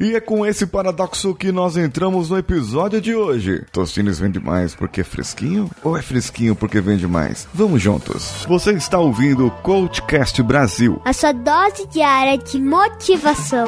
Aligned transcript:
E 0.00 0.14
é 0.14 0.20
com 0.20 0.46
esse 0.46 0.64
paradoxo 0.64 1.34
que 1.34 1.50
nós 1.50 1.76
entramos 1.76 2.30
no 2.30 2.38
episódio 2.38 3.00
de 3.00 3.16
hoje. 3.16 3.64
Tostines 3.72 4.20
vende 4.20 4.38
mais 4.38 4.72
porque 4.72 5.00
é 5.00 5.04
fresquinho 5.04 5.68
ou 5.82 5.96
é 5.96 6.02
fresquinho 6.02 6.54
porque 6.54 6.80
vende 6.80 7.08
mais? 7.08 7.48
Vamos 7.52 7.82
juntos. 7.82 8.46
Você 8.46 8.72
está 8.74 9.00
ouvindo 9.00 9.48
o 9.48 9.50
Coachcast 9.50 10.40
Brasil. 10.40 11.02
A 11.04 11.12
sua 11.12 11.32
dose 11.32 11.84
diária 11.88 12.38
de 12.38 12.60
motivação. 12.60 13.66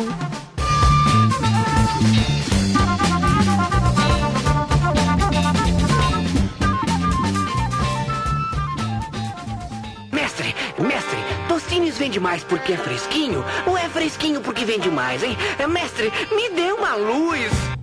Vende 12.11 12.18
mais 12.18 12.42
porque 12.42 12.72
é 12.72 12.77
fresquinho 12.77 13.45
ou 13.64 13.79
é 13.79 13.88
fresquinho 13.88 14.40
porque 14.40 14.64
vende 14.64 14.90
mais, 14.90 15.22
hein? 15.22 15.36
É, 15.56 15.66
Mestre, 15.66 16.12
me 16.34 16.50
dê 16.50 16.72
uma 16.72 16.96
luz. 16.96 17.80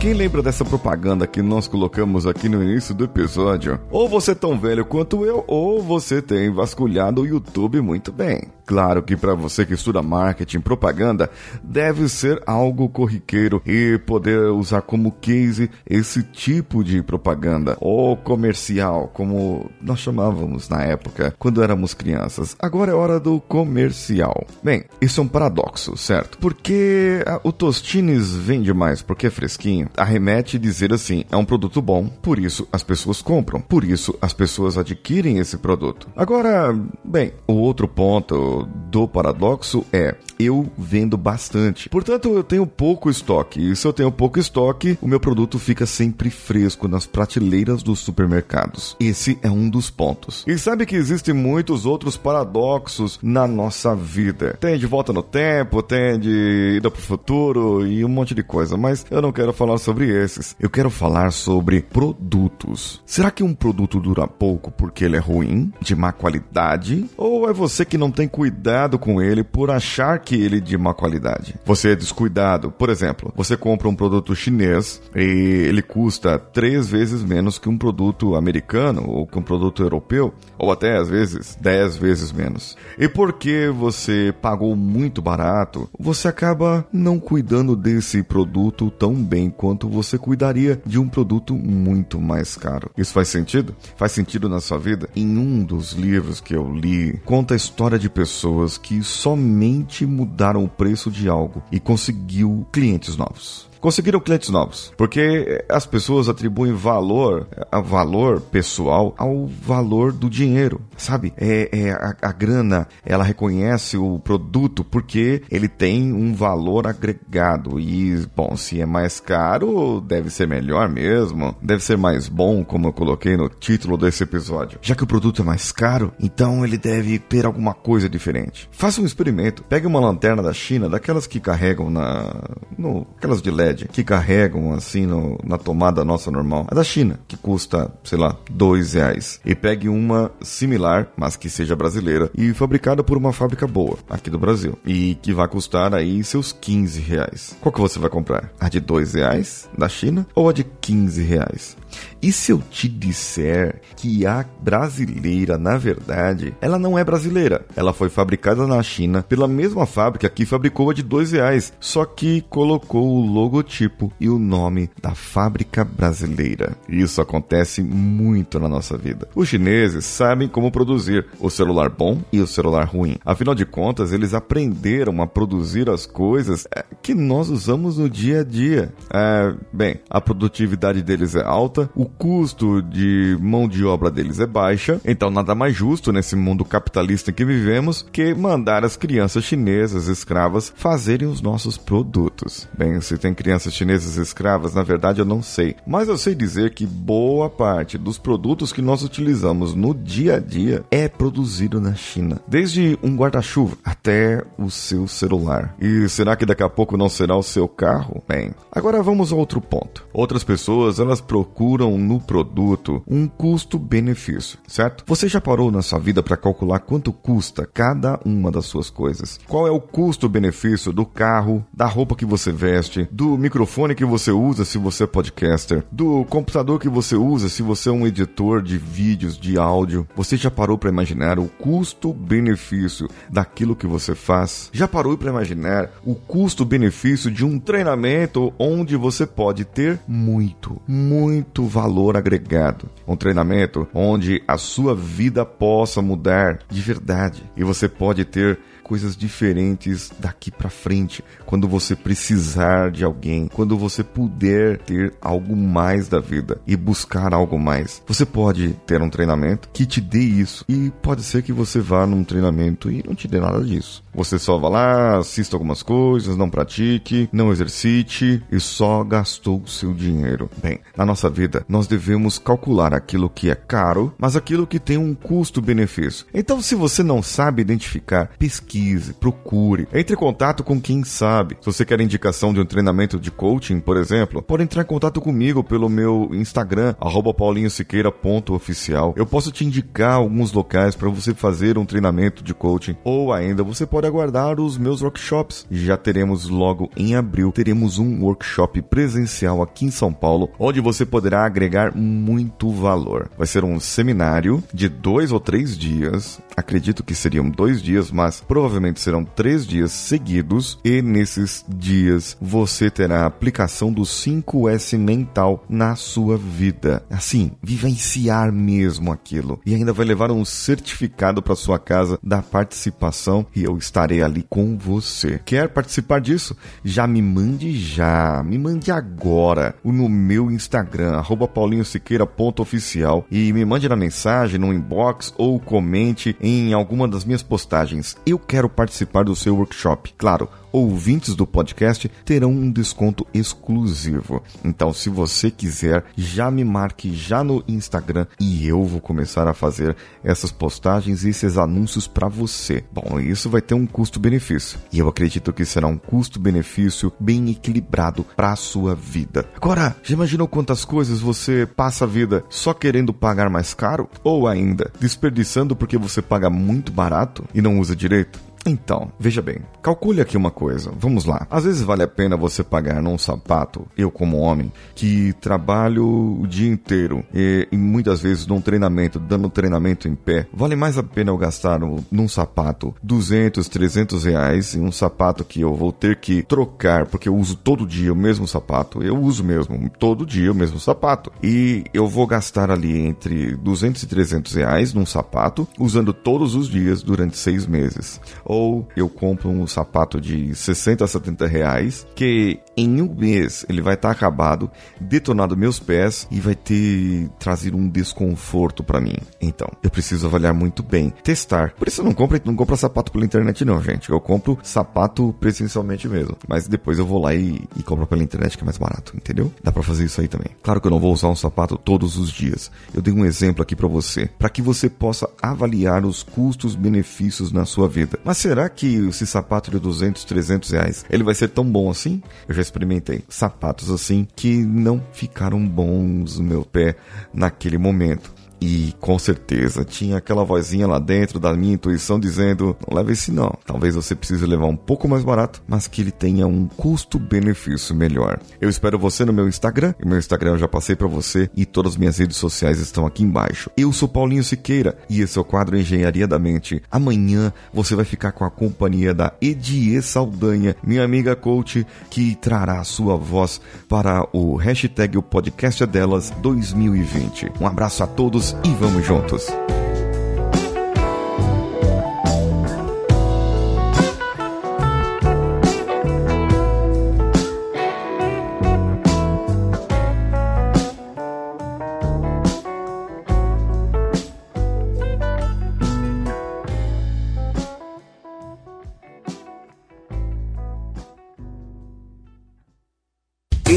Quem 0.00 0.12
lembra 0.12 0.40
dessa 0.40 0.64
propaganda 0.64 1.26
que 1.26 1.42
nós 1.42 1.66
colocamos 1.66 2.24
aqui 2.24 2.48
no 2.48 2.62
início 2.62 2.94
do 2.94 3.02
episódio? 3.02 3.80
Ou 3.90 4.08
você 4.08 4.30
é 4.30 4.34
tão 4.34 4.56
velho 4.56 4.84
quanto 4.84 5.26
eu, 5.26 5.42
ou 5.48 5.82
você 5.82 6.22
tem 6.22 6.52
vasculhado 6.52 7.22
o 7.22 7.26
YouTube 7.26 7.80
muito 7.80 8.12
bem. 8.12 8.42
Claro 8.68 9.02
que 9.02 9.16
para 9.16 9.34
você 9.34 9.64
que 9.64 9.72
estuda 9.72 10.02
marketing, 10.02 10.60
propaganda, 10.60 11.30
deve 11.62 12.06
ser 12.06 12.42
algo 12.46 12.86
corriqueiro 12.86 13.62
e 13.64 13.98
poder 14.06 14.50
usar 14.50 14.82
como 14.82 15.10
case 15.10 15.70
esse 15.88 16.22
tipo 16.22 16.84
de 16.84 17.02
propaganda 17.02 17.78
ou 17.80 18.14
comercial, 18.14 19.10
como 19.14 19.70
nós 19.80 20.00
chamávamos 20.00 20.68
na 20.68 20.82
época 20.82 21.34
quando 21.38 21.62
éramos 21.62 21.94
crianças. 21.94 22.54
Agora 22.58 22.92
é 22.92 22.94
hora 22.94 23.18
do 23.18 23.40
comercial. 23.40 24.46
Bem, 24.62 24.84
isso 25.00 25.22
é 25.22 25.24
um 25.24 25.28
paradoxo, 25.28 25.96
certo? 25.96 26.36
Porque 26.36 27.24
ah, 27.26 27.40
o 27.42 27.50
Tostines 27.50 28.36
vende 28.36 28.74
mais 28.74 29.00
porque 29.00 29.28
é 29.28 29.30
fresquinho. 29.30 29.87
Arremete 29.96 30.58
dizer 30.58 30.92
assim, 30.92 31.24
é 31.30 31.36
um 31.36 31.44
produto 31.44 31.80
bom, 31.80 32.08
por 32.08 32.38
isso 32.38 32.66
as 32.72 32.82
pessoas 32.82 33.22
compram, 33.22 33.60
por 33.60 33.84
isso 33.84 34.16
as 34.20 34.32
pessoas 34.32 34.78
adquirem 34.78 35.38
esse 35.38 35.58
produto. 35.58 36.08
Agora, 36.16 36.74
bem, 37.04 37.32
o 37.46 37.54
outro 37.54 37.88
ponto 37.88 38.68
do 38.90 39.06
paradoxo 39.06 39.84
é 39.92 40.14
eu 40.38 40.70
vendo 40.78 41.16
bastante. 41.16 41.88
Portanto, 41.88 42.28
eu 42.28 42.44
tenho 42.44 42.66
pouco 42.66 43.10
estoque. 43.10 43.60
E 43.60 43.74
se 43.74 43.86
eu 43.86 43.92
tenho 43.92 44.12
pouco 44.12 44.38
estoque, 44.38 44.96
o 45.02 45.08
meu 45.08 45.18
produto 45.18 45.58
fica 45.58 45.84
sempre 45.84 46.30
fresco 46.30 46.86
nas 46.86 47.06
prateleiras 47.06 47.82
dos 47.82 47.98
supermercados. 47.98 48.96
Esse 49.00 49.38
é 49.42 49.50
um 49.50 49.68
dos 49.68 49.90
pontos. 49.90 50.44
E 50.46 50.56
sabe 50.56 50.86
que 50.86 50.94
existem 50.94 51.34
muitos 51.34 51.84
outros 51.84 52.16
paradoxos 52.16 53.18
na 53.22 53.46
nossa 53.46 53.94
vida. 53.94 54.56
Tem 54.60 54.78
de 54.78 54.86
volta 54.86 55.12
no 55.12 55.22
tempo, 55.22 55.82
tem 55.82 56.18
de 56.18 56.76
ida 56.76 56.90
pro 56.90 57.00
futuro 57.00 57.86
e 57.86 58.04
um 58.04 58.08
monte 58.08 58.34
de 58.34 58.42
coisa, 58.42 58.76
mas 58.76 59.04
eu 59.10 59.20
não 59.20 59.32
quero 59.32 59.52
falar 59.52 59.77
sobre 59.78 60.08
esses. 60.08 60.56
Eu 60.60 60.70
quero 60.70 60.90
falar 60.90 61.32
sobre 61.32 61.80
produtos. 61.80 63.02
Será 63.06 63.30
que 63.30 63.42
um 63.42 63.54
produto 63.54 64.00
dura 64.00 64.26
pouco 64.26 64.70
porque 64.70 65.04
ele 65.04 65.16
é 65.16 65.20
ruim, 65.20 65.72
de 65.80 65.94
má 65.94 66.12
qualidade, 66.12 67.08
ou 67.16 67.48
é 67.48 67.52
você 67.52 67.84
que 67.84 67.98
não 67.98 68.10
tem 68.10 68.28
cuidado 68.28 68.98
com 68.98 69.20
ele 69.22 69.42
por 69.42 69.70
achar 69.70 70.18
que 70.18 70.34
ele 70.34 70.58
é 70.58 70.60
de 70.60 70.76
má 70.76 70.94
qualidade? 70.94 71.54
Você 71.64 71.92
é 71.92 71.96
descuidado. 71.96 72.70
Por 72.70 72.90
exemplo, 72.90 73.32
você 73.36 73.56
compra 73.56 73.88
um 73.88 73.94
produto 73.94 74.34
chinês 74.34 75.00
e 75.14 75.66
ele 75.68 75.82
custa 75.82 76.38
três 76.38 76.88
vezes 76.88 77.22
menos 77.22 77.58
que 77.58 77.68
um 77.68 77.78
produto 77.78 78.34
americano 78.34 79.04
ou 79.06 79.26
que 79.26 79.38
um 79.38 79.42
produto 79.42 79.82
europeu, 79.82 80.34
ou 80.58 80.72
até 80.72 80.96
às 80.96 81.08
vezes 81.08 81.56
dez 81.60 81.96
vezes 81.96 82.32
menos. 82.32 82.76
E 82.98 83.08
porque 83.08 83.68
você 83.74 84.34
pagou 84.40 84.74
muito 84.76 85.20
barato, 85.22 85.88
você 85.98 86.28
acaba 86.28 86.86
não 86.92 87.18
cuidando 87.18 87.76
desse 87.76 88.22
produto 88.22 88.90
tão 88.90 89.14
bem 89.14 89.50
quanto 89.50 89.67
você 89.76 90.16
cuidaria 90.16 90.80
de 90.86 90.98
um 90.98 91.08
produto 91.08 91.54
muito 91.54 92.20
mais 92.20 92.56
caro. 92.56 92.90
Isso 92.96 93.12
faz 93.12 93.28
sentido? 93.28 93.74
Faz 93.96 94.12
sentido 94.12 94.48
na 94.48 94.60
sua 94.60 94.78
vida? 94.78 95.08
Em 95.14 95.36
um 95.36 95.62
dos 95.62 95.92
livros 95.92 96.40
que 96.40 96.54
eu 96.54 96.72
li, 96.72 97.18
conta 97.24 97.54
a 97.54 97.56
história 97.56 97.98
de 97.98 98.08
pessoas 98.08 98.78
que 98.78 99.02
somente 99.02 100.06
mudaram 100.06 100.64
o 100.64 100.68
preço 100.68 101.10
de 101.10 101.28
algo 101.28 101.62
e 101.70 101.78
conseguiu 101.78 102.66
clientes 102.72 103.16
novos 103.16 103.67
conseguiram 103.80 104.20
clientes 104.20 104.48
novos, 104.50 104.92
porque 104.96 105.64
as 105.68 105.86
pessoas 105.86 106.28
atribuem 106.28 106.72
valor, 106.72 107.46
valor 107.84 108.40
pessoal 108.40 109.14
ao 109.16 109.46
valor 109.46 110.12
do 110.12 110.28
dinheiro, 110.28 110.80
sabe? 110.96 111.32
É, 111.36 111.68
é 111.72 111.90
a, 111.92 112.16
a, 112.22 112.32
grana, 112.32 112.86
ela 113.04 113.24
reconhece 113.24 113.96
o 113.96 114.18
produto 114.18 114.84
porque 114.84 115.42
ele 115.50 115.68
tem 115.68 116.12
um 116.12 116.34
valor 116.34 116.86
agregado 116.86 117.78
e, 117.78 118.26
bom, 118.34 118.56
se 118.56 118.80
é 118.80 118.86
mais 118.86 119.20
caro, 119.20 120.00
deve 120.00 120.30
ser 120.30 120.46
melhor 120.46 120.88
mesmo, 120.88 121.54
deve 121.62 121.82
ser 121.82 121.96
mais 121.96 122.28
bom, 122.28 122.64
como 122.64 122.88
eu 122.88 122.92
coloquei 122.92 123.36
no 123.36 123.48
título 123.48 123.96
desse 123.96 124.22
episódio. 124.22 124.78
Já 124.82 124.94
que 124.94 125.04
o 125.04 125.06
produto 125.06 125.42
é 125.42 125.44
mais 125.44 125.72
caro, 125.72 126.12
então 126.20 126.64
ele 126.64 126.78
deve 126.78 127.18
ter 127.18 127.46
alguma 127.46 127.74
coisa 127.74 128.08
diferente. 128.08 128.68
Faça 128.72 129.00
um 129.00 129.06
experimento, 129.06 129.62
pegue 129.64 129.86
uma 129.86 130.00
lanterna 130.00 130.42
da 130.42 130.52
China, 130.52 130.88
daquelas 130.88 131.26
que 131.26 131.40
carregam 131.40 131.90
na, 131.90 132.34
no, 132.76 133.06
aquelas 133.16 133.42
de 133.42 133.50
LED 133.50 133.67
LED 133.68 133.88
que 133.88 134.04
carregam 134.04 134.72
assim 134.72 135.06
no, 135.06 135.38
na 135.44 135.58
tomada 135.58 136.04
nossa 136.04 136.30
normal. 136.30 136.66
A 136.70 136.74
da 136.74 136.84
China, 136.84 137.18
que 137.26 137.36
custa, 137.36 137.92
sei 138.02 138.18
lá, 138.18 138.36
dois 138.50 138.94
reais. 138.94 139.40
E 139.44 139.54
pegue 139.54 139.88
uma 139.88 140.30
similar, 140.42 141.08
mas 141.16 141.36
que 141.36 141.50
seja 141.50 141.76
brasileira 141.76 142.30
e 142.36 142.52
fabricada 142.52 143.02
por 143.02 143.16
uma 143.16 143.32
fábrica 143.32 143.66
boa 143.66 143.98
aqui 144.08 144.30
do 144.30 144.38
Brasil. 144.38 144.78
E 144.84 145.16
que 145.16 145.32
vai 145.32 145.48
custar 145.48 145.94
aí 145.94 146.22
seus 146.24 146.52
15 146.52 147.00
reais. 147.00 147.56
Qual 147.60 147.72
que 147.72 147.80
você 147.80 147.98
vai 147.98 148.10
comprar? 148.10 148.52
A 148.58 148.68
de 148.68 148.80
dois 148.80 149.14
reais 149.14 149.68
da 149.76 149.88
China 149.88 150.26
ou 150.34 150.48
a 150.48 150.52
de 150.52 150.64
15 150.64 151.22
reais? 151.22 151.76
E 152.20 152.32
se 152.32 152.52
eu 152.52 152.60
te 152.70 152.88
disser 152.88 153.80
que 153.96 154.26
a 154.26 154.44
brasileira, 154.60 155.56
na 155.56 155.78
verdade, 155.78 156.54
ela 156.60 156.78
não 156.78 156.98
é 156.98 157.04
brasileira. 157.04 157.64
Ela 157.76 157.92
foi 157.92 158.08
fabricada 158.08 158.66
na 158.66 158.82
China 158.82 159.22
pela 159.22 159.46
mesma 159.46 159.86
fábrica 159.86 160.28
que 160.28 160.44
fabricou 160.44 160.90
a 160.90 160.94
de 160.94 161.02
dois 161.02 161.32
reais, 161.32 161.72
só 161.78 162.04
que 162.04 162.40
colocou 162.48 163.18
o 163.18 163.24
logotipo 163.58 164.12
e 164.20 164.28
o 164.28 164.38
nome 164.38 164.88
da 165.00 165.14
fábrica 165.14 165.84
brasileira. 165.84 166.76
Isso 166.88 167.20
acontece 167.20 167.82
muito 167.82 168.58
na 168.60 168.68
nossa 168.68 168.96
vida. 168.96 169.28
Os 169.34 169.48
chineses 169.48 170.04
sabem 170.04 170.48
como 170.48 170.70
produzir 170.70 171.26
o 171.40 171.50
celular 171.50 171.88
bom 171.88 172.22
e 172.32 172.40
o 172.40 172.46
celular 172.46 172.84
ruim. 172.84 173.16
Afinal 173.24 173.54
de 173.54 173.66
contas, 173.66 174.12
eles 174.12 174.34
aprenderam 174.34 175.20
a 175.20 175.26
produzir 175.26 175.90
as 175.90 176.06
coisas 176.06 176.66
é, 176.74 176.84
que 177.02 177.14
nós 177.14 177.48
usamos 177.48 177.98
no 177.98 178.08
dia 178.08 178.40
a 178.40 178.44
dia. 178.44 178.92
É, 179.12 179.54
bem, 179.72 180.00
a 180.08 180.20
produtividade 180.20 181.02
deles 181.02 181.34
é 181.34 181.42
alta, 181.42 181.90
o 181.94 182.06
custo 182.06 182.82
de 182.82 183.36
mão 183.40 183.68
de 183.68 183.84
obra 183.84 184.10
deles 184.10 184.40
é 184.40 184.46
baixa, 184.46 185.00
então 185.04 185.30
nada 185.30 185.54
mais 185.54 185.74
justo 185.74 186.12
nesse 186.12 186.36
mundo 186.36 186.64
capitalista 186.64 187.30
em 187.30 187.34
que 187.34 187.44
vivemos 187.44 188.02
que 188.12 188.34
mandar 188.34 188.84
as 188.84 188.96
crianças 188.96 189.44
chinesas 189.44 190.06
escravas 190.06 190.72
fazerem 190.76 191.28
os 191.28 191.40
nossos 191.40 191.76
produtos. 191.76 192.68
Bem, 192.76 193.00
se 193.00 193.18
tem 193.18 193.34
crianças 193.48 193.72
chinesas 193.72 194.18
escravas, 194.18 194.74
na 194.74 194.82
verdade 194.82 195.20
eu 195.20 195.24
não 195.24 195.40
sei, 195.40 195.74
mas 195.86 196.06
eu 196.06 196.18
sei 196.18 196.34
dizer 196.34 196.74
que 196.74 196.84
boa 196.84 197.48
parte 197.48 197.96
dos 197.96 198.18
produtos 198.18 198.74
que 198.74 198.82
nós 198.82 199.02
utilizamos 199.02 199.74
no 199.74 199.94
dia 199.94 200.34
a 200.34 200.38
dia 200.38 200.84
é 200.90 201.08
produzido 201.08 201.80
na 201.80 201.94
China, 201.94 202.42
desde 202.46 202.98
um 203.02 203.16
guarda-chuva 203.16 203.78
até 203.82 204.44
o 204.58 204.70
seu 204.70 205.08
celular. 205.08 205.74
E 205.80 206.06
será 206.10 206.36
que 206.36 206.44
daqui 206.44 206.62
a 206.62 206.68
pouco 206.68 206.98
não 206.98 207.08
será 207.08 207.34
o 207.38 207.42
seu 207.42 207.66
carro? 207.66 208.22
Bem, 208.28 208.50
agora 208.70 209.02
vamos 209.02 209.32
a 209.32 209.36
outro 209.36 209.62
ponto. 209.62 210.06
Outras 210.12 210.44
pessoas, 210.44 211.00
elas 211.00 211.22
procuram 211.22 211.96
no 211.96 212.20
produto 212.20 213.02
um 213.08 213.26
custo-benefício, 213.26 214.58
certo? 214.66 215.04
Você 215.06 215.26
já 215.26 215.40
parou 215.40 215.70
na 215.70 215.80
sua 215.80 215.98
vida 215.98 216.22
para 216.22 216.36
calcular 216.36 216.80
quanto 216.80 217.14
custa 217.14 217.64
cada 217.64 218.20
uma 218.26 218.50
das 218.50 218.66
suas 218.66 218.90
coisas? 218.90 219.40
Qual 219.48 219.66
é 219.66 219.70
o 219.70 219.80
custo-benefício 219.80 220.92
do 220.92 221.06
carro, 221.06 221.64
da 221.72 221.86
roupa 221.86 222.14
que 222.14 222.26
você 222.26 222.52
veste, 222.52 223.08
do 223.10 223.37
microfone 223.38 223.94
que 223.94 224.04
você 224.04 224.30
usa 224.30 224.64
se 224.64 224.78
você 224.78 225.04
é 225.04 225.06
podcaster, 225.06 225.84
do 225.90 226.24
computador 226.24 226.78
que 226.78 226.88
você 226.88 227.16
usa 227.16 227.48
se 227.48 227.62
você 227.62 227.88
é 227.88 227.92
um 227.92 228.06
editor 228.06 228.62
de 228.62 228.76
vídeos, 228.76 229.38
de 229.38 229.58
áudio? 229.58 230.06
Você 230.16 230.36
já 230.36 230.50
parou 230.50 230.76
para 230.76 230.90
imaginar 230.90 231.38
o 231.38 231.48
custo-benefício 231.48 233.08
daquilo 233.30 233.76
que 233.76 233.86
você 233.86 234.14
faz? 234.14 234.70
Já 234.72 234.88
parou 234.88 235.16
para 235.16 235.30
imaginar 235.30 235.90
o 236.04 236.14
custo-benefício 236.14 237.30
de 237.30 237.44
um 237.44 237.58
treinamento 237.58 238.52
onde 238.58 238.96
você 238.96 239.26
pode 239.26 239.64
ter 239.64 240.00
muito, 240.06 240.80
muito 240.86 241.64
valor 241.64 242.16
agregado? 242.16 242.88
Um 243.06 243.16
treinamento 243.16 243.86
onde 243.94 244.42
a 244.46 244.58
sua 244.58 244.94
vida 244.94 245.44
possa 245.44 246.02
mudar 246.02 246.60
de 246.68 246.80
verdade 246.80 247.42
e 247.56 247.64
você 247.64 247.88
pode 247.88 248.24
ter 248.24 248.58
coisas 248.88 249.16
diferentes 249.16 250.10
daqui 250.18 250.50
para 250.50 250.70
frente, 250.70 251.22
quando 251.44 251.68
você 251.68 251.94
precisar 251.94 252.90
de 252.90 253.04
alguém, 253.04 253.46
quando 253.46 253.76
você 253.76 254.02
puder 254.02 254.78
ter 254.78 255.12
algo 255.20 255.54
mais 255.54 256.08
da 256.08 256.18
vida 256.18 256.58
e 256.66 256.74
buscar 256.74 257.34
algo 257.34 257.58
mais. 257.58 258.02
Você 258.06 258.24
pode 258.24 258.72
ter 258.86 259.02
um 259.02 259.10
treinamento 259.10 259.68
que 259.72 259.84
te 259.84 260.00
dê 260.00 260.22
isso 260.22 260.64
e 260.68 260.90
pode 261.02 261.22
ser 261.22 261.42
que 261.42 261.52
você 261.52 261.80
vá 261.80 262.06
num 262.06 262.24
treinamento 262.24 262.90
e 262.90 263.04
não 263.06 263.14
te 263.14 263.28
dê 263.28 263.38
nada 263.38 263.62
disso. 263.62 264.02
Você 264.18 264.36
só 264.36 264.58
vá 264.58 264.68
lá, 264.68 265.18
assista 265.18 265.54
algumas 265.54 265.80
coisas, 265.80 266.36
não 266.36 266.50
pratique, 266.50 267.28
não 267.32 267.52
exercite 267.52 268.42
e 268.50 268.58
só 268.58 269.04
gastou 269.04 269.62
seu 269.64 269.94
dinheiro. 269.94 270.50
Bem, 270.60 270.80
na 270.96 271.06
nossa 271.06 271.30
vida, 271.30 271.64
nós 271.68 271.86
devemos 271.86 272.36
calcular 272.36 272.92
aquilo 272.92 273.30
que 273.30 273.48
é 273.48 273.54
caro, 273.54 274.12
mas 274.18 274.34
aquilo 274.34 274.66
que 274.66 274.80
tem 274.80 274.98
um 274.98 275.14
custo-benefício. 275.14 276.26
Então, 276.34 276.60
se 276.60 276.74
você 276.74 277.04
não 277.04 277.22
sabe 277.22 277.62
identificar, 277.62 278.30
pesquise, 278.36 279.12
procure, 279.12 279.86
entre 279.94 280.14
em 280.14 280.18
contato 280.18 280.64
com 280.64 280.80
quem 280.80 281.04
sabe. 281.04 281.56
Se 281.60 281.66
você 281.66 281.84
quer 281.84 282.00
indicação 282.00 282.52
de 282.52 282.58
um 282.58 282.66
treinamento 282.66 283.20
de 283.20 283.30
coaching, 283.30 283.78
por 283.78 283.96
exemplo, 283.96 284.42
pode 284.42 284.64
entrar 284.64 284.82
em 284.82 284.86
contato 284.86 285.20
comigo 285.20 285.62
pelo 285.62 285.88
meu 285.88 286.28
Instagram, 286.32 286.92
paulinhosiqueira.oficial. 287.36 289.14
Eu 289.16 289.26
posso 289.26 289.52
te 289.52 289.64
indicar 289.64 290.14
alguns 290.14 290.52
locais 290.52 290.96
para 290.96 291.08
você 291.08 291.32
fazer 291.32 291.78
um 291.78 291.86
treinamento 291.86 292.42
de 292.42 292.52
coaching, 292.52 292.96
ou 293.04 293.32
ainda 293.32 293.62
você 293.62 293.86
pode 293.86 294.07
aguardar 294.08 294.60
os 294.60 294.76
meus 294.76 295.02
workshops. 295.02 295.66
Já 295.70 295.96
teremos 295.96 296.48
logo 296.48 296.90
em 296.96 297.14
abril, 297.14 297.52
teremos 297.52 297.98
um 297.98 298.22
workshop 298.22 298.82
presencial 298.82 299.62
aqui 299.62 299.84
em 299.84 299.90
São 299.90 300.12
Paulo, 300.12 300.50
onde 300.58 300.80
você 300.80 301.06
poderá 301.06 301.44
agregar 301.44 301.94
muito 301.94 302.70
valor. 302.70 303.30
Vai 303.36 303.46
ser 303.46 303.64
um 303.64 303.78
seminário 303.78 304.62
de 304.72 304.88
dois 304.88 305.30
ou 305.30 305.38
três 305.38 305.78
dias, 305.78 306.40
acredito 306.58 307.04
que 307.04 307.14
seriam 307.14 307.48
dois 307.48 307.82
dias, 307.82 308.10
mas 308.10 308.40
provavelmente 308.40 309.00
serão 309.00 309.24
três 309.24 309.66
dias 309.66 309.92
seguidos, 309.92 310.78
e 310.84 311.02
nesses 311.02 311.64
dias 311.68 312.36
você 312.40 312.90
terá 312.90 313.22
a 313.22 313.26
aplicação 313.26 313.92
do 313.92 314.02
5S 314.02 314.98
mental 314.98 315.64
na 315.68 315.94
sua 315.96 316.36
vida. 316.36 317.02
Assim, 317.10 317.52
vivenciar 317.62 318.52
mesmo 318.52 319.12
aquilo. 319.12 319.60
E 319.64 319.74
ainda 319.74 319.92
vai 319.92 320.06
levar 320.06 320.30
um 320.30 320.44
certificado 320.44 321.42
para 321.42 321.54
sua 321.54 321.78
casa 321.78 322.18
da 322.22 322.42
participação 322.42 323.46
e 323.54 323.64
eu 323.64 323.76
estarei 323.76 324.22
ali 324.22 324.44
com 324.48 324.76
você. 324.76 325.40
Quer 325.44 325.68
participar 325.68 326.20
disso? 326.20 326.56
Já 326.84 327.06
me 327.06 327.22
mande 327.22 327.78
já, 327.78 328.42
me 328.44 328.58
mande 328.58 328.90
agora 328.90 329.74
no 329.84 330.08
meu 330.08 330.50
Instagram, 330.50 331.22
paulinhosiqueira.oficial 331.54 333.26
e 333.30 333.52
me 333.52 333.64
mande 333.64 333.88
na 333.88 333.96
mensagem, 333.96 334.58
no 334.58 334.72
inbox 334.72 335.32
ou 335.36 335.58
comente 335.58 336.36
em 336.40 336.47
alguma 336.72 337.06
das 337.08 337.24
minhas 337.24 337.42
postagens. 337.42 338.16
Eu 338.26 338.38
quero 338.38 338.68
participar 338.68 339.24
do 339.24 339.36
seu 339.36 339.56
workshop. 339.56 340.14
Claro, 340.16 340.48
ouvintes 340.72 341.34
do 341.34 341.46
podcast 341.46 342.10
terão 342.24 342.50
um 342.50 342.70
desconto 342.70 343.26
exclusivo. 343.32 344.42
Então, 344.64 344.92
se 344.92 345.08
você 345.08 345.50
quiser, 345.50 346.04
já 346.16 346.50
me 346.50 346.64
marque 346.64 347.14
já 347.14 347.42
no 347.42 347.62
Instagram 347.66 348.26
e 348.40 348.66
eu 348.66 348.84
vou 348.84 349.00
começar 349.00 349.46
a 349.46 349.54
fazer 349.54 349.96
essas 350.22 350.52
postagens 350.52 351.24
e 351.24 351.30
esses 351.30 351.56
anúncios 351.56 352.06
para 352.06 352.28
você. 352.28 352.84
Bom, 352.92 353.20
isso 353.20 353.50
vai 353.50 353.60
ter 353.60 353.74
um 353.74 353.86
custo-benefício 353.86 354.78
e 354.92 354.98
eu 354.98 355.08
acredito 355.08 355.52
que 355.52 355.64
será 355.64 355.86
um 355.86 355.98
custo-benefício 355.98 357.12
bem 357.18 357.50
equilibrado 357.50 358.24
para 358.36 358.52
a 358.52 358.56
sua 358.56 358.94
vida. 358.94 359.48
Agora, 359.56 359.96
já 360.02 360.14
imaginou 360.14 360.48
quantas 360.48 360.84
coisas 360.84 361.20
você 361.20 361.66
passa 361.66 362.04
a 362.04 362.08
vida 362.08 362.44
só 362.48 362.72
querendo 362.72 363.12
pagar 363.12 363.50
mais 363.50 363.74
caro 363.74 364.08
ou 364.22 364.46
ainda 364.46 364.90
desperdiçando 365.00 365.76
porque 365.76 365.98
você 365.98 366.20
paga 366.20 366.50
muito 366.50 366.92
barato 366.92 367.44
e 367.54 367.62
não 367.62 367.78
usa 367.78 367.94
direito? 367.94 368.47
Então, 368.66 369.10
veja 369.18 369.40
bem, 369.40 369.58
calcule 369.82 370.20
aqui 370.20 370.36
uma 370.36 370.50
coisa. 370.50 370.92
Vamos 370.98 371.24
lá. 371.24 371.46
Às 371.50 371.64
vezes 371.64 371.82
vale 371.82 372.02
a 372.02 372.08
pena 372.08 372.36
você 372.36 372.62
pagar 372.62 373.02
num 373.02 373.18
sapato, 373.18 373.86
eu 373.96 374.10
como 374.10 374.38
homem, 374.38 374.72
que 374.94 375.32
trabalho 375.40 376.06
o 376.40 376.46
dia 376.46 376.70
inteiro 376.70 377.24
e, 377.34 377.66
e 377.70 377.76
muitas 377.76 378.22
vezes 378.22 378.46
num 378.46 378.60
treinamento, 378.60 379.18
dando 379.18 379.48
treinamento 379.48 380.08
em 380.08 380.14
pé, 380.14 380.46
vale 380.52 380.76
mais 380.76 380.98
a 380.98 381.02
pena 381.02 381.30
eu 381.30 381.38
gastar 381.38 381.80
num 382.10 382.28
sapato 382.28 382.94
200, 383.02 383.68
300 383.68 384.24
reais 384.24 384.74
em 384.74 384.82
um 384.82 384.92
sapato 384.92 385.44
que 385.44 385.60
eu 385.60 385.74
vou 385.74 385.92
ter 385.92 386.16
que 386.16 386.42
trocar 386.42 387.06
porque 387.06 387.28
eu 387.28 387.36
uso 387.36 387.56
todo 387.56 387.86
dia 387.86 388.12
o 388.12 388.16
mesmo 388.16 388.46
sapato. 388.46 389.02
Eu 389.02 389.18
uso 389.18 389.42
mesmo 389.42 389.90
todo 389.98 390.26
dia 390.26 390.52
o 390.52 390.54
mesmo 390.54 390.78
sapato. 390.78 391.32
E 391.42 391.84
eu 391.92 392.06
vou 392.06 392.26
gastar 392.26 392.70
ali 392.70 392.98
entre 392.98 393.56
200 393.56 394.02
e 394.02 394.06
300 394.06 394.54
reais 394.54 394.92
num 394.92 395.06
sapato, 395.06 395.66
usando 395.78 396.12
todos 396.12 396.54
os 396.54 396.68
dias 396.68 397.02
durante 397.02 397.36
seis 397.36 397.66
meses. 397.66 398.20
Ou 398.48 398.88
eu 398.96 399.08
compro 399.10 399.50
um 399.50 399.66
sapato 399.66 400.18
de 400.18 400.54
60 400.54 401.04
a 401.04 401.06
70 401.06 401.46
reais, 401.46 402.06
que 402.14 402.58
em 402.74 403.02
um 403.02 403.14
mês 403.14 403.66
ele 403.68 403.82
vai 403.82 403.94
estar 403.94 404.08
tá 404.08 404.12
acabado, 404.14 404.70
detonado 404.98 405.56
meus 405.56 405.78
pés 405.78 406.26
e 406.30 406.40
vai 406.40 406.54
ter 406.54 407.28
trazido 407.38 407.76
um 407.76 407.86
desconforto 407.86 408.82
para 408.82 409.00
mim. 409.00 409.16
Então, 409.40 409.68
eu 409.82 409.90
preciso 409.90 410.26
avaliar 410.26 410.54
muito 410.54 410.82
bem, 410.82 411.12
testar. 411.22 411.74
Por 411.74 411.86
isso 411.86 412.00
eu 412.00 412.04
não 412.06 412.14
compro, 412.14 412.40
não 412.44 412.56
compro 412.56 412.76
sapato 412.76 413.12
pela 413.12 413.24
internet 413.24 413.64
não, 413.66 413.82
gente. 413.82 414.08
Eu 414.08 414.20
compro 414.20 414.58
sapato 414.62 415.34
presencialmente 415.38 416.08
mesmo. 416.08 416.36
Mas 416.48 416.66
depois 416.66 416.98
eu 416.98 417.04
vou 417.04 417.20
lá 417.20 417.34
e, 417.34 417.60
e 417.76 417.82
compro 417.82 418.06
pela 418.06 418.22
internet 418.22 418.56
que 418.56 418.64
é 418.64 418.64
mais 418.64 418.78
barato, 418.78 419.14
entendeu? 419.14 419.52
Dá 419.62 419.70
para 419.70 419.82
fazer 419.82 420.04
isso 420.04 420.20
aí 420.20 420.28
também. 420.28 420.48
Claro 420.62 420.80
que 420.80 420.86
eu 420.86 420.90
não 420.90 421.00
vou 421.00 421.12
usar 421.12 421.28
um 421.28 421.36
sapato 421.36 421.76
todos 421.76 422.16
os 422.16 422.30
dias. 422.30 422.70
Eu 422.94 423.02
dei 423.02 423.12
um 423.12 423.26
exemplo 423.26 423.62
aqui 423.62 423.76
para 423.76 423.88
você, 423.88 424.30
para 424.38 424.48
que 424.48 424.62
você 424.62 424.88
possa 424.88 425.28
avaliar 425.42 426.06
os 426.06 426.22
custos 426.22 426.74
benefícios 426.74 427.52
na 427.52 427.66
sua 427.66 427.88
vida. 427.88 428.18
Mas 428.24 428.37
será 428.38 428.68
que 428.68 429.08
esse 429.08 429.26
sapato 429.26 429.68
de 429.70 429.80
200, 429.80 430.24
300 430.24 430.70
reais, 430.70 431.04
ele 431.10 431.24
vai 431.24 431.34
ser 431.34 431.48
tão 431.48 431.64
bom 431.64 431.90
assim? 431.90 432.22
Eu 432.46 432.54
já 432.54 432.62
experimentei 432.62 433.24
sapatos 433.28 433.90
assim 433.90 434.26
que 434.36 434.58
não 434.58 435.02
ficaram 435.12 435.66
bons 435.66 436.38
no 436.38 436.44
meu 436.44 436.64
pé 436.64 436.94
naquele 437.34 437.78
momento. 437.78 438.32
E 438.60 438.94
com 439.00 439.18
certeza 439.18 439.84
tinha 439.84 440.16
aquela 440.16 440.44
vozinha 440.44 440.86
lá 440.86 440.98
dentro 440.98 441.38
da 441.38 441.54
minha 441.54 441.74
intuição 441.74 442.18
dizendo: 442.18 442.76
não 442.86 442.96
leve 442.96 443.12
esse 443.12 443.30
não. 443.30 443.52
Talvez 443.64 443.94
você 443.94 444.14
precise 444.14 444.44
levar 444.44 444.66
um 444.66 444.76
pouco 444.76 445.08
mais 445.08 445.22
barato, 445.22 445.62
mas 445.66 445.86
que 445.86 446.00
ele 446.00 446.10
tenha 446.10 446.46
um 446.46 446.66
custo-benefício 446.66 447.94
melhor. 447.94 448.38
Eu 448.60 448.68
espero 448.68 448.98
você 448.98 449.24
no 449.24 449.32
meu 449.32 449.48
Instagram. 449.48 449.94
E 450.00 450.06
meu 450.06 450.18
Instagram 450.18 450.52
eu 450.52 450.58
já 450.58 450.68
passei 450.68 450.96
para 450.96 451.06
você 451.06 451.50
e 451.56 451.64
todas 451.64 451.92
as 451.92 451.98
minhas 451.98 452.18
redes 452.18 452.36
sociais 452.36 452.80
estão 452.80 453.06
aqui 453.06 453.22
embaixo. 453.22 453.70
Eu 453.76 453.92
sou 453.92 454.08
Paulinho 454.08 454.44
Siqueira 454.44 454.98
e 455.08 455.20
esse 455.20 455.38
é 455.38 455.40
o 455.40 455.44
quadro 455.44 455.78
Engenharia 455.78 456.26
da 456.26 456.38
Mente. 456.38 456.82
Amanhã 456.90 457.52
você 457.72 457.94
vai 457.94 458.04
ficar 458.04 458.32
com 458.32 458.44
a 458.44 458.50
companhia 458.50 459.14
da 459.14 459.32
Edie 459.40 460.00
Saldanha, 460.02 460.74
minha 460.82 461.04
amiga 461.04 461.36
coach, 461.36 461.86
que 462.10 462.34
trará 462.36 462.80
a 462.80 462.84
sua 462.84 463.16
voz 463.16 463.60
para 463.88 464.26
o 464.32 464.56
hashtag 464.56 465.16
o 465.16 465.22
podcast 465.22 465.84
delas 465.86 466.30
2020. 466.42 467.52
Um 467.60 467.66
abraço 467.66 468.02
a 468.02 468.06
todos 468.06 468.47
e 468.64 468.74
vamos 468.74 469.04
juntos. 469.04 469.46